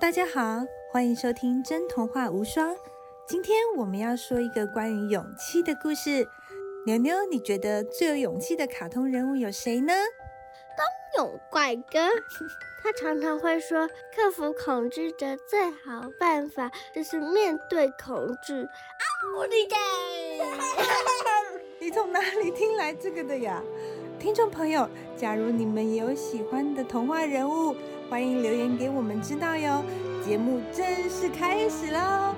[0.00, 2.76] 大家好，欢迎收听真童话无双。
[3.26, 6.28] 今天我们要说一个关于勇气的故事。
[6.86, 9.92] 牛牛，你觉得最有勇气的卡通人物有谁呢？
[10.76, 11.98] 冬泳怪哥，
[12.80, 18.54] 他常常会说，克服恐惧的最好办法就是面对恐惧。
[18.62, 19.02] 啊，
[19.36, 19.78] 我的天！
[21.80, 23.60] 你从哪里听来这个的呀？
[24.20, 27.74] 听众朋友，假如你们也有喜欢的童话人物，
[28.10, 29.84] 欢迎留言给我们知道哟。
[30.24, 32.34] 节目正式开始喽！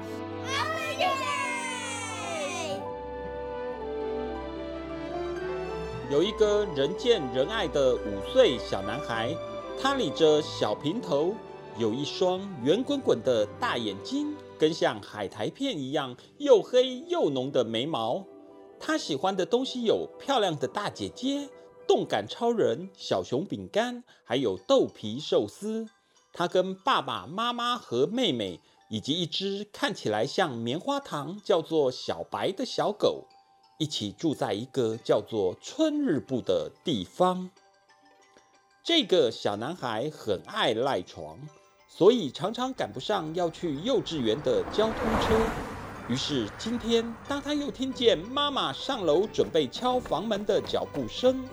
[6.11, 9.33] 有一个人见人爱的五岁小男孩，
[9.81, 11.35] 他理着小平头，
[11.79, 18.25] 有一双圆滚滚的大眼睛，跟像海苔片一样又黑又浓的眉毛。
[18.81, 21.49] 他喜欢的东西有漂亮的大姐姐。
[21.87, 25.89] 动感超人、小熊饼干，还有豆皮寿司。
[26.33, 33.27] 他跟爸爸妈妈和妹妹，以及一只看起来像棉花糖、叫做小白的小狗，
[33.79, 37.51] 一起住在一个叫做春日部的地方。
[38.85, 41.39] 这个小男孩很爱赖床，
[41.89, 45.35] 所以常常赶不上要去幼稚园的交通车。
[46.09, 51.45] 于是今天，当他又听见妈妈上楼准备敲房门的脚步声，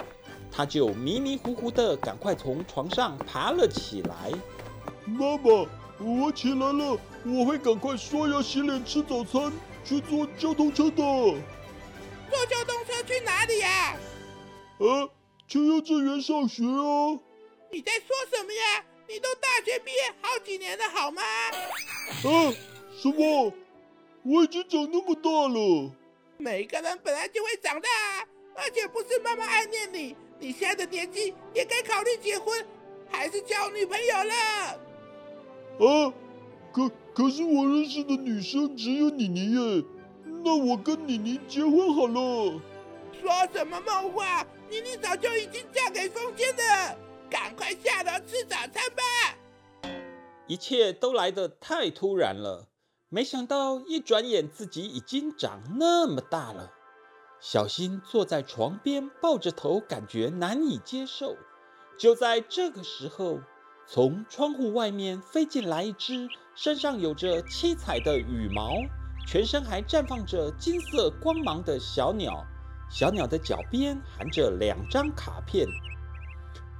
[0.58, 4.32] 他就迷迷糊糊的赶快从床上爬了起来。
[5.06, 5.68] 妈妈，
[6.00, 9.54] 我起来了，我会赶快刷牙洗脸吃早餐，
[9.86, 10.96] 去坐交通车的。
[10.98, 13.96] 坐交通车去哪里呀？
[14.80, 15.08] 啊，
[15.48, 17.20] 去幼稚园上学啊。
[17.72, 18.84] 你在说什么呀？
[19.08, 21.22] 你都大学毕业好几年了，好吗？
[21.22, 22.52] 啊？
[23.00, 23.54] 什么？
[24.24, 25.92] 我已经长那么大了。
[26.38, 30.16] 每个人本来就会长大，啊而且不是妈妈暗恋你。
[30.40, 32.66] 你现在的年纪也该考虑结婚，
[33.10, 34.34] 还是交女朋友了？
[35.80, 36.14] 啊，
[36.72, 39.84] 可可是我认识的女生只有妮妮耶，
[40.44, 42.62] 那我跟妮妮结婚好了。
[43.20, 44.46] 说什么梦话？
[44.70, 46.98] 妮妮早就已经嫁给风间了，
[47.30, 49.92] 赶快下楼吃早餐吧。
[50.46, 52.68] 一切都来得太突然了，
[53.10, 56.74] 没想到一转眼自己已经长那么大了。
[57.40, 61.38] 小新坐在床边，抱着头，感觉难以接受。
[61.98, 63.40] 就在这个时候，
[63.86, 68.74] 从窗户外面飞进来一只身上有着七彩的羽毛、
[69.28, 72.44] 全身还绽放着金色光芒的小鸟。
[72.90, 75.68] 小鸟的脚边含着两张卡片，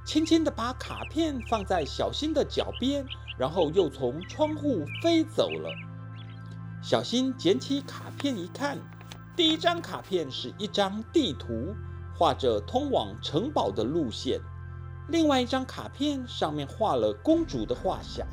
[0.04, 3.06] 轻轻地把卡片放在小新的脚边，
[3.38, 5.70] 然后又从窗户飞走了。
[6.82, 8.78] 小新捡起卡片一看。
[9.38, 11.72] 第一张卡片是一张地图，
[12.16, 14.40] 画着通往城堡的路线。
[15.10, 18.26] 另外一张卡片上面画了公主的画像。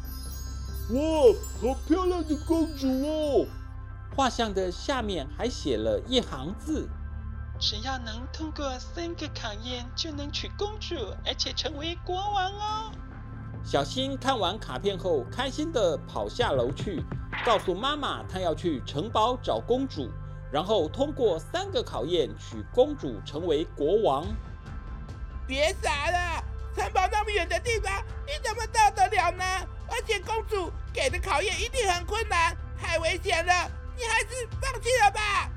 [0.90, 1.00] 哇，
[1.62, 3.46] 好漂亮的公主哦！
[4.16, 6.90] 画像的下面还写了一行字：
[7.60, 12.92] 只要能通过三个考验，就能娶公主，而且成为国王哦。
[13.64, 17.04] 小新看完卡片后，开心地跑下楼去，
[17.46, 20.10] 告诉妈妈，她要去城堡找公主。
[20.56, 24.26] 然后通过三个考验，娶公主成为国王。
[25.46, 26.42] 别傻了，
[26.74, 27.92] 城堡那么远的地方，
[28.26, 29.44] 你怎么到得了呢？
[29.90, 35.52] 而且公主给的考验一定很困难，太危险了，你还是放弃了吧。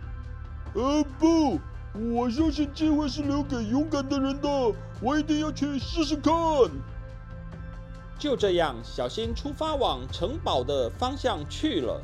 [0.74, 1.60] 呃不，
[2.16, 4.48] 我相信机会是留给勇敢的人的，
[5.00, 6.34] 我一定要去试试看。
[8.18, 12.02] 就这样，小新出发往城堡的方向去了。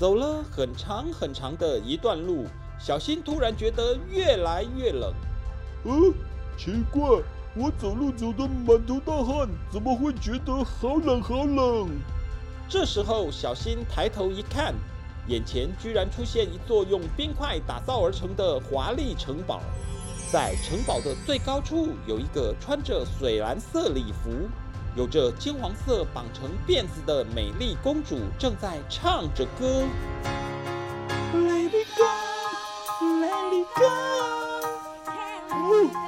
[0.00, 2.46] 走了很长很长的一段路，
[2.78, 5.12] 小新突然觉得越来越冷。
[5.84, 6.14] 嗯，
[6.56, 7.02] 奇怪，
[7.54, 11.90] 我走路走得满头大汗，怎么会觉得好冷好冷？
[12.66, 14.74] 这时候，小新抬头一看，
[15.26, 19.60] 眼前居然出现一座用冰块打造而成的华丽城堡。
[20.32, 24.48] 在城堡的最高处，有一个穿着水蓝色礼服。
[24.96, 29.84] 有着金黄色绑成辫子的美丽公主正在唱着歌。
[31.32, 32.02] Let it go,
[33.20, 33.84] let it go。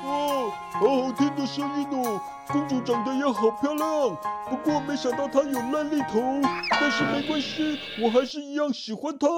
[0.04, 2.20] 哇，好好听的声音哦！
[2.48, 4.16] 公主长得也好漂亮，
[4.50, 6.20] 不过没想到她有烂痢头。
[6.70, 9.28] 但是没关系，我还是一样喜欢她。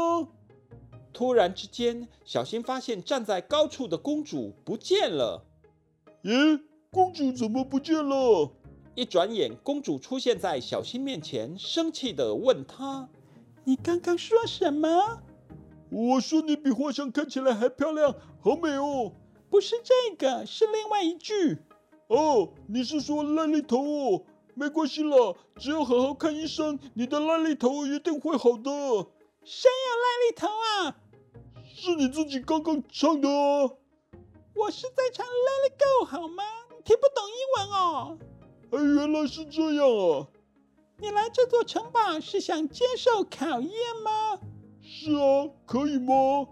[1.12, 5.44] 突然之间，小新发现站在高处的公主不见了。
[6.22, 8.50] 咦，公主怎么不见了？
[8.94, 13.08] 一转眼，公主出现在小新面前，生气地问他
[13.64, 15.22] ：“你刚刚说什么
[15.90, 19.12] ？”“我说你比画像看起来还漂亮，好美哦。
[19.50, 21.58] ”“不是这个，是另外一句。
[22.06, 24.24] ”“哦，你是说烂痢头哦？
[24.54, 28.70] 没关系啦，只要好好看医生，你的烂痢头一定会好的。
[29.42, 30.96] 谁有烂痢头啊？
[31.64, 33.70] 是你自己刚刚唱的啊！
[34.54, 36.44] 我是在唱《Let It Go》好吗？
[36.70, 38.18] 你听不懂英文哦。
[38.76, 40.26] 哎，原来是这样啊！
[40.98, 43.72] 你来这座城堡是想接受考验
[44.02, 44.40] 吗？
[44.82, 46.48] 是啊，可以吗？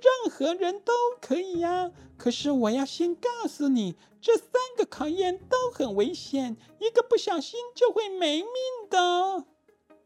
[0.00, 1.90] 任何人都可以呀。
[2.16, 8.48] 可是我要先告诉你，这三个考验都很危险，一个不小心就会没命
[8.88, 9.44] 的。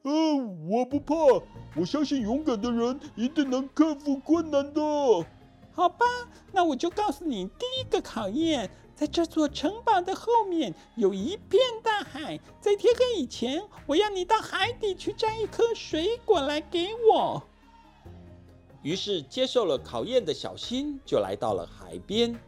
[0.05, 1.15] 嗯，我不怕，
[1.77, 4.81] 我相信勇敢的人一定能克服困难的。
[5.75, 6.07] 好吧，
[6.53, 8.71] 那我就告诉你第一个考验，
[9.03, 17.43] 在这座城堡的后面有一片大海，在天黑以前，我要你到海底去摘一颗水果来给我。
[18.83, 22.39] 于是，接受了考验的小新就来到了海边。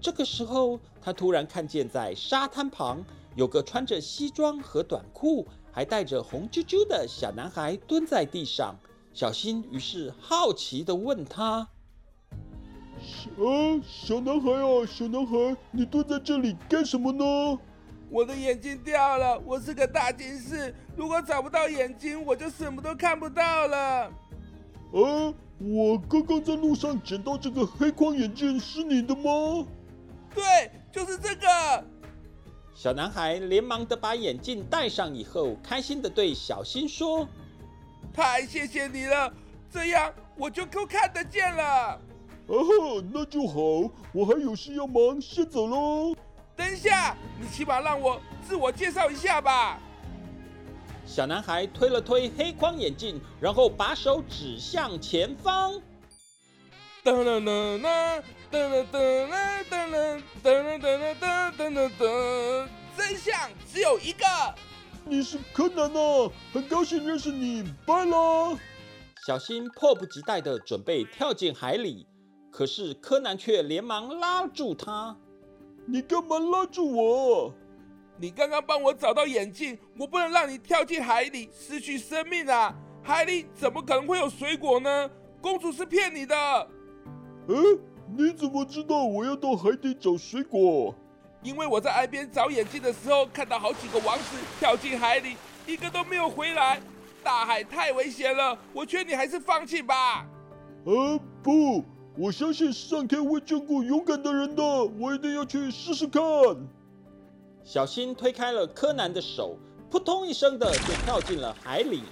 [0.00, 8.76] 这个时候，他突然看见在沙滩旁有个穿着西装和短裤，还带着红啾啾的小男孩蹲在地上。
[9.12, 11.68] 小新于是好奇地问他
[13.38, 17.58] ：“啊，小男孩啊，小男孩，你蹲在这里干什么呢
[18.10, 24.10] ？”“我的眼睛掉了，我是个大近视，如果找不到眼睛，我就什么都看不到了。
[24.94, 29.64] ”“啊。”我刚刚在路上捡到这个黑框眼镜，是你的吗？
[30.34, 30.42] 对，
[30.90, 31.46] 就是这个。
[32.74, 37.26] 小男孩连忙的把眼镜戴上以后，开心的对小新说
[38.12, 39.32] ：“太谢谢你了，
[39.70, 42.00] 这样我就够看得见了。”
[42.46, 46.14] 哦，那就好，我还有事要忙，先走喽。
[46.54, 49.80] 等一下，你起码让我自我介绍一下吧。
[51.06, 55.72] 小男孩推了推黑框眼镜，然后把手指向前方。
[57.02, 59.28] 噔噔噔噔噔噔
[59.68, 61.16] 噔噔噔噔
[61.56, 64.24] 噔噔噔，真相只有一个。
[65.04, 68.58] 你是柯南啊，很高兴认识你，拜了。
[69.26, 72.06] 小新迫不及待的准备跳进海里，
[72.56, 75.16] 可是柯南却连忙拉住他。
[75.86, 77.52] 你干嘛拉住我？
[78.16, 82.72] 你刚刚帮我找到眼镜，我不能让你跳进海里失去生命啊！
[83.02, 85.10] 海里怎么可能会有水果呢？
[85.40, 86.36] 公主是骗你的。
[87.48, 87.56] 嗯，
[88.16, 90.94] 你怎么知道我要到海底找水果？
[91.42, 95.36] 因为我在岸边找眼镜的时候，看到好几个王子跳进海里，
[95.66, 96.80] 一个都没有回来。
[97.24, 100.24] 大海太危险了，我劝你还是放弃吧。
[100.86, 101.84] 啊，不，
[102.16, 104.62] 我相信上天会眷顾勇敢的人的，
[105.00, 106.22] 我一定要去试试看。
[107.64, 109.56] 小新推开了柯南的手，
[109.90, 112.02] 扑通一声的就跳进了海里。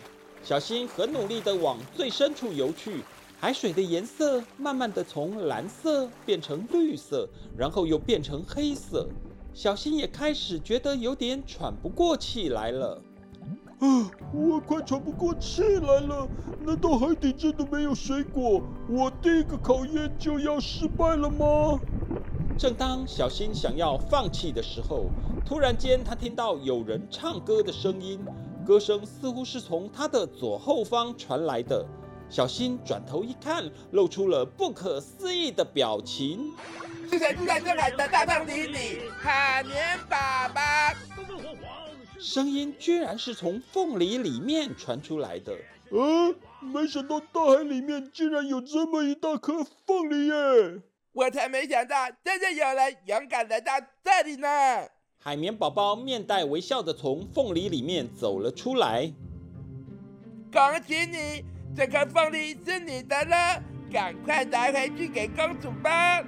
[0.43, 3.05] 小新很努力的往最深处游去，
[3.39, 9.09] 海水的颜色慢慢的从蓝色变成绿色，然后又变成黑色。
[9.55, 13.01] 小新也开始觉得有点喘不过气来了。
[13.83, 16.29] 啊， 我快喘不过气来了！
[16.65, 18.63] 难道海底真的没有水果？
[18.89, 21.81] 我第一个考验就要失败了吗？
[22.57, 25.07] 正当小新想要放弃的时候，
[25.45, 28.21] 突然间他听到有人唱歌的声音，
[28.65, 31.85] 歌声似乎是从他的左后方传来的。
[32.31, 36.53] 小新转头一看，露出了不可思议的表情。
[37.11, 38.69] 是谁住在这海的大洞里？
[38.69, 38.79] 里
[39.19, 40.95] 海绵爸爸。
[42.23, 45.59] 声音居然是从凤梨里面传出来的。
[45.91, 50.81] 嗯，没想到大海里面竟然有这么一大颗凤梨耶！
[51.13, 53.73] 我才没想到，真的有人勇敢来到
[54.05, 54.49] 这里呢！
[55.19, 59.13] 海绵宝宝面带微笑的从凤梨里面走了出来。
[60.53, 61.45] 恭喜你，
[61.77, 63.61] 这颗凤梨是你的了，
[63.93, 66.25] 赶快拿回去给公主吧。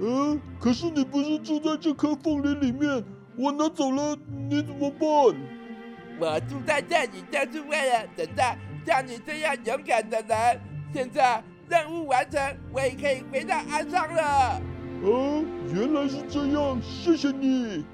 [0.00, 3.04] 嗯，可是你不是住在这颗凤梨里面，
[3.40, 4.14] 我拿走了，
[4.50, 5.08] 你怎么办？
[6.20, 10.60] 我住在这里就是为了等待像你这样勇敢的人。
[10.92, 11.42] 现在。
[11.70, 12.42] 任务完成，
[12.72, 14.60] 我也可以回到岸上了。
[15.04, 17.84] 哦，原来是这样，谢谢你。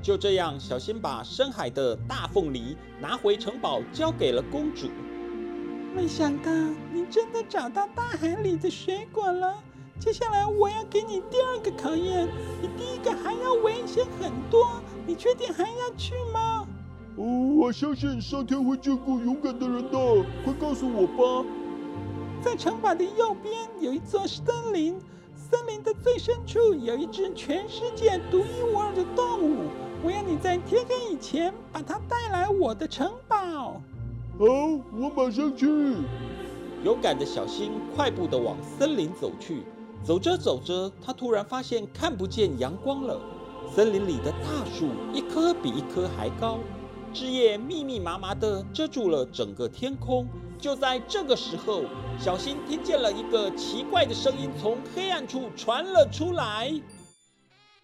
[0.00, 4.88] 就这样，小新把深海的大凤梨拿回城堡，交给了公主。
[5.94, 6.50] 没想到
[6.90, 9.62] 你真的找到大海里的水果了。
[10.00, 12.26] 接下来我要给你第二个考验，
[12.62, 14.80] 比第一个还要危险很多。
[15.06, 16.66] 你确定还要去吗？
[17.16, 17.24] 哦，
[17.56, 19.98] 我相信上天会眷顾勇敢的人的。
[20.44, 21.48] 快告诉我吧。
[22.42, 24.98] 在城堡的右边有一座森林，
[25.34, 29.68] 森林的最深处有一只全世界独一无二的动物。
[30.02, 33.80] 我要你在天黑以前把它带来我的城堡。
[34.38, 34.44] 好，
[34.92, 35.66] 我马上去。
[36.84, 39.62] 勇敢的小新快步的往森林走去。
[40.04, 43.18] 走着走着，他突然发现看不见阳光了。
[43.76, 46.60] 森林里的大树一棵比一棵还高，
[47.12, 50.26] 枝叶密密麻麻的遮住了整个天空。
[50.58, 51.82] 就在这个时候，
[52.18, 56.72] 小新听见了一个奇怪的声音从黑暗处传了出来。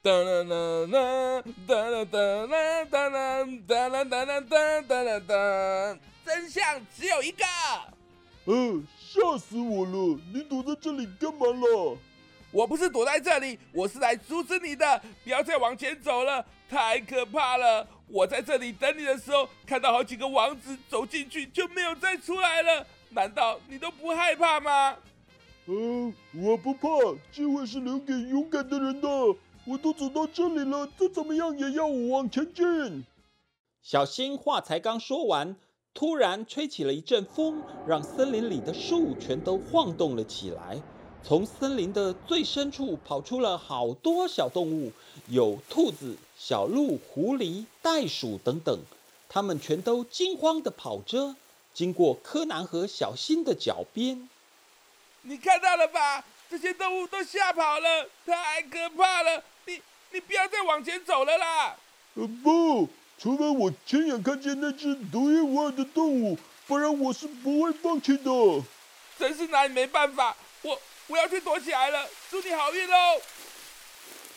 [0.00, 4.40] 哒啦啦啦，哒啦哒啦哒啦哒啦哒啦
[4.88, 6.64] 哒啦哒，真相
[6.96, 7.44] 只有一个。
[8.46, 10.18] 呃，吓死我了！
[10.32, 11.98] 你躲在这里干嘛了？
[12.52, 15.02] 我不是躲在这里，我是来阻止你的。
[15.24, 17.88] 不要再往前走了，太可怕了！
[18.06, 22.86] 我在这里等你的时候，看到好几个王子走进去，就没有再出来了。
[23.08, 24.96] 难道你都不害怕吗？
[25.64, 26.88] 嗯，我不怕，
[27.30, 29.08] 机会是留给勇敢的人的。
[29.64, 33.04] 我都走到这里了，再怎么样也要往前进。
[33.80, 35.56] 小新话才刚说完，
[35.94, 40.82] 突然吹起了一阵风，让森林里的树全都晃动了起来。
[41.24, 44.92] 从森林的最深处跑出了好多小动物，
[45.28, 48.80] 有兔子、小鹿、狐狸、袋鼠等等，
[49.28, 51.36] 它们全都惊慌地跑着，
[51.72, 54.28] 经过柯南和小新的脚边。
[55.22, 56.24] 你看到了吧？
[56.50, 59.42] 这些动物都吓跑了，太可怕了！
[59.64, 61.76] 你你不要再往前走了啦！
[62.14, 62.86] 呃不，
[63.16, 66.36] 除非我亲眼看见那只独一无二的动物，
[66.66, 68.30] 不然我是不会放弃的。
[69.18, 72.08] 真是拿你没办法，我我要去躲起来了。
[72.30, 73.20] 祝你好运哦！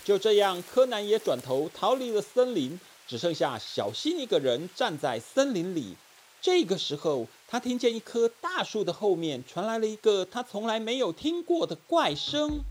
[0.03, 5.95] 就这样，柯南也转头逃离了森林，只剩下小新一个人站在森林里。
[6.41, 12.63] 这个时候，他听见一棵大树的后面传来了一个他从来没有听过的怪声。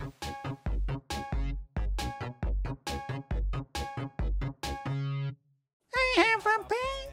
[5.91, 7.11] I have a pen.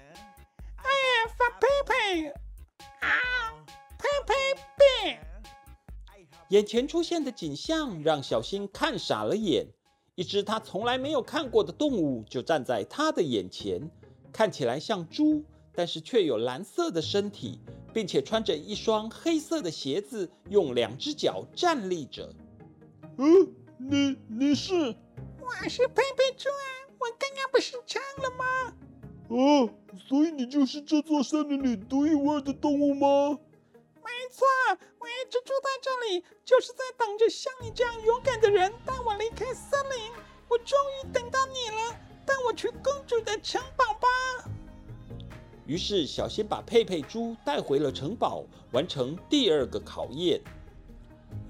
[0.78, 2.34] I have a paper.
[6.52, 9.66] 眼前出现的景象让小新看傻了眼，
[10.16, 13.90] 一只他从来没有看过的动物就站在他的眼前，
[14.34, 17.62] 看起来像猪，但是却有蓝色的身体，
[17.94, 22.36] 并且穿着一双黑色的鞋子，用两只脚站立着。
[23.18, 24.74] 嗯，你你是？
[24.74, 26.92] 我是佩佩猪啊！
[27.00, 28.76] 我刚刚不是唱了吗？
[29.30, 29.70] 哦，
[30.06, 33.40] 所以你就是这座森林里独一无二的动物吗？
[34.12, 34.46] 没错，
[35.00, 40.12] 我一直住在这里，就是在等着像你这样勇敢的人带我离开森林。
[40.50, 44.52] 我终于等到你了，带我去公主的城堡吧！
[45.66, 50.42] 于是小新把佩佩猪带回了城堡，完成第二个考验。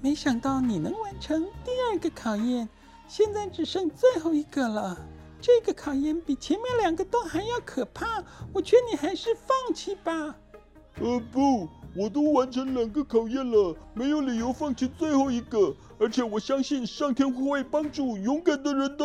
[0.00, 2.68] 没想到你能完成第二个考验，
[3.08, 4.96] 现在只剩最后一个了。
[5.40, 8.22] 这个考验比前面两个都还要可怕，
[8.54, 10.36] 我劝你还是放弃吧。
[11.00, 15.74] 呃不，我都完成两个考验了，没有理由放弃最后一个。
[15.98, 19.04] 而且我相信上天会帮助勇敢的人的。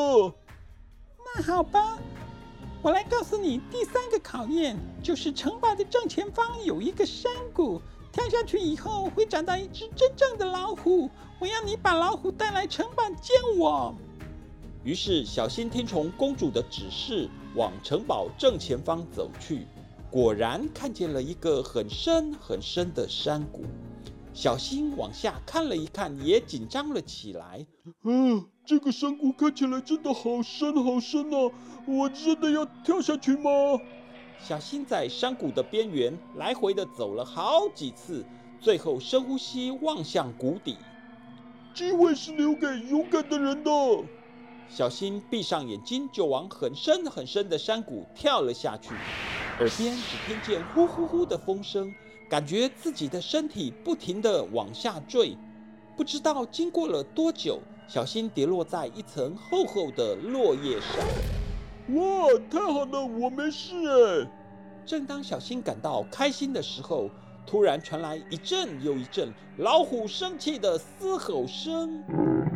[1.36, 1.98] 那好吧，
[2.82, 11.10] 我来告诉你，第三个考验就是城堡的正前方有一个山谷，跳下去以后会找到一只真正的老虎。
[11.40, 13.94] 我要你把老虎带来城堡见我。
[14.84, 19.68] 于是小新听从公主的指示，往城堡正前方走去。
[20.10, 23.66] 果然看见了一个很深很深的山谷。
[24.34, 27.66] 小新往下看了一看，也紧张了起来。
[28.04, 31.52] 嗯，这个山谷看起来真的好深好深啊！
[31.88, 33.50] 我真的要跳下去吗？
[34.40, 38.24] 小新在山谷的边缘来回的走了好几次，
[38.62, 40.78] 最后深呼吸，望向谷底。
[41.74, 43.72] 机会是留给勇敢的人的。
[44.70, 48.94] 小新闭上眼睛，就往很深很深的山谷跳了下去。
[49.60, 51.92] 耳边只听见呼呼呼的风声，
[52.30, 55.36] 感觉自己的身体不停地往下坠。
[55.96, 61.00] 不知道经过了多久，小新跌落在一层厚厚的落叶上。
[61.96, 64.30] 哇，太好了，我没事哎！
[64.86, 67.10] 正当小新感到开心的时候，
[67.48, 72.04] 突然传来一阵又一阵老虎生气的嘶吼声。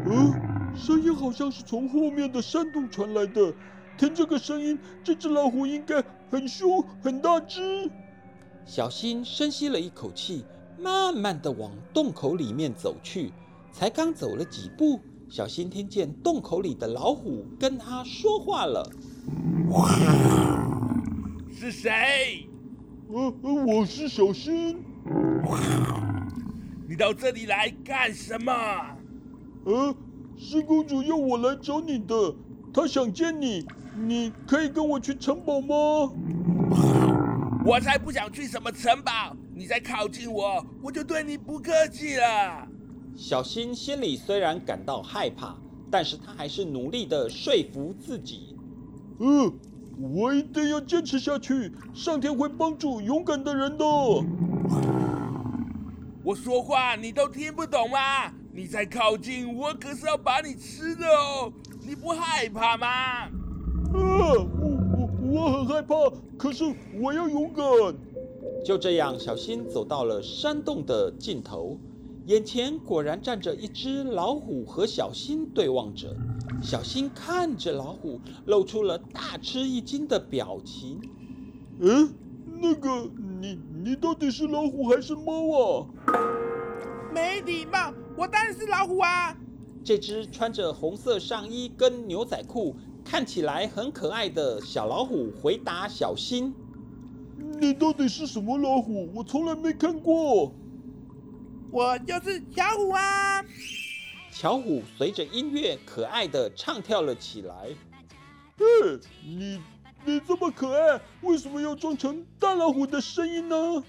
[0.05, 3.51] 嗯，声音好像是从后面的山洞传来的。
[3.97, 7.91] 听这个声音，这只老虎应该很凶、很大只。
[8.65, 10.45] 小新深吸了一口气，
[10.79, 13.33] 慢慢的往洞口里面走去。
[13.73, 18.89] 才刚走了几步，小新听见洞口里的老虎跟他说话了。
[21.53, 22.47] 是谁？
[23.09, 24.77] 呃，呃我是小新。
[26.87, 28.53] 你到这里来干什么？
[29.65, 29.93] 呃，
[30.37, 32.33] 是公主要我来找你的，
[32.73, 35.75] 她想见你，你可以跟我去城堡吗？
[37.65, 39.35] 我才不想去什么城堡！
[39.53, 42.67] 你再靠近我，我就对你不客气了。
[43.15, 45.55] 小新心里虽然感到害怕，
[45.91, 48.55] 但是他还是努力的说服自己。
[49.19, 49.53] 嗯，
[50.15, 53.85] 我一定要坚持下去，上天会帮助勇敢的人的。
[56.23, 58.31] 我说话你都听不懂吗？
[58.53, 61.51] 你再靠近我，可是要把你吃的哦！
[61.81, 63.29] 你不害怕吗？
[63.93, 65.95] 啊，我我我很害怕，
[66.37, 66.63] 可是
[67.01, 67.65] 我要勇敢。
[68.63, 71.77] 就这样，小新走到了山洞的尽头，
[72.27, 76.15] 眼前果然站着一只老虎和小新对望着。
[76.61, 81.01] 小新看着老虎，露出了大吃一惊的表情。
[81.79, 82.13] 嗯，
[82.61, 83.09] 那个，
[83.41, 85.87] 你你到底是老虎还是猫啊？
[87.11, 89.35] 没礼貌，我当然是老虎啊！
[89.83, 92.75] 这只穿着红色上衣跟牛仔裤，
[93.11, 96.55] 看起来很可爱的小老虎回答小新
[97.59, 99.11] ：“你到底是什么老虎？
[99.13, 100.55] 我从来没看过。”
[101.69, 103.43] 我就是巧虎啊！
[104.31, 107.75] 巧虎随着音乐可爱的唱跳了起来。
[108.57, 108.65] 嘿，
[109.25, 109.61] 你
[110.05, 113.83] 你这么可爱，为什么要装成大老虎的声音呢？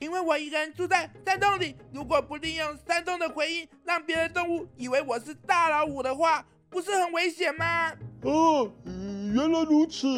[0.00, 7.92] 因为我一个人住在山洞里，如果不利用山洞的回音，让别的动物以为我是大老虎的话，不是很危险吗？
[8.26, 10.08] 哦，原来如此。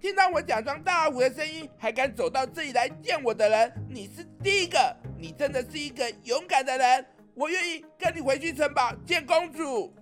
[0.00, 4.78] 听到我假装大老虎的声音，还敢走到这里来见我的人，你是第一个。
[5.18, 7.04] 你真的是一个勇敢的人。
[7.34, 9.92] 我愿意跟你回去城堡见公主。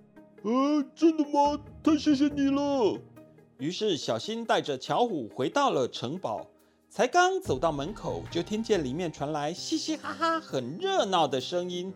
[0.42, 1.58] 呃，真的吗？
[1.82, 3.00] 太谢谢你了。
[3.56, 6.46] 于是小新带着巧虎回到了城堡，
[6.90, 11.94] 才刚走到门口，就听见里面传来嘻嘻哈哈、很热闹的声音。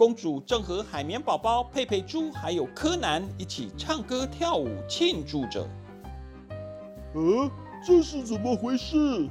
[0.00, 5.68] 公主正和海绵宝宝、佩佩猪还有柯南一起唱歌跳舞庆祝着。
[7.12, 7.50] 呃，
[7.84, 9.28] 这是怎么回事？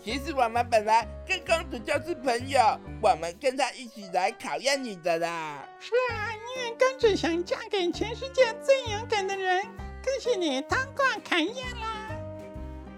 [0.00, 2.60] 其实我们本来跟公主就是朋友，
[3.02, 5.66] 我们跟她一起来考验你的啦。
[5.80, 12.16] 是啊，因为公主想嫁给全世界最勇敢的人，恭喜你通过考验啦！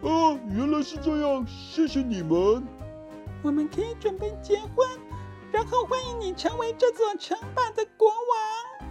[0.03, 2.63] 哦，原来是这样，谢谢你们。
[3.43, 4.87] 我们可以准备结婚，
[5.53, 8.88] 然后欢迎你成为这座城堡的国王。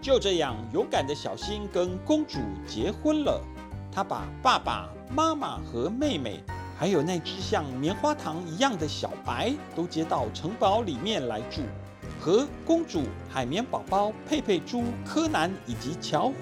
[0.00, 3.42] 就这样，勇敢的小新跟公主结婚了。
[3.90, 6.42] 他把爸爸妈妈和妹妹。
[6.78, 11.62] 还有那只像棉花糖一样的小白，都接到城堡里面来住，
[12.18, 16.34] 和公主、海绵宝宝、佩佩猪、柯南以及巧虎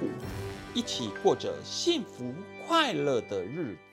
[0.72, 2.32] 一起过着幸福
[2.66, 3.89] 快乐的日子。